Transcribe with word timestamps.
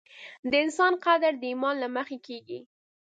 د 0.49 0.51
انسان 0.63 0.93
قدر 1.05 1.33
د 1.37 1.43
ایمان 1.51 1.75
له 1.83 1.87
مخې 1.95 2.17
کېږي. 2.27 2.59